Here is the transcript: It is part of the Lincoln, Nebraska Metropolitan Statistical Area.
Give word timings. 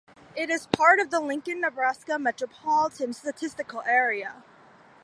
It 0.35 0.49
is 0.49 0.65
part 0.65 0.99
of 0.99 1.11
the 1.11 1.19
Lincoln, 1.19 1.61
Nebraska 1.61 2.17
Metropolitan 2.17 3.13
Statistical 3.13 3.81
Area. 3.85 4.43